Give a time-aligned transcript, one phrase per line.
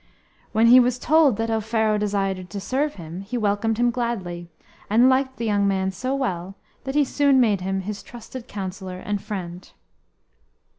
[0.51, 4.49] When he was told that Offero desired to serve him, he welcomed him gladly,
[4.89, 8.97] and liked the young man so well that he soon made him his trusted counsellor
[8.97, 9.71] and friend.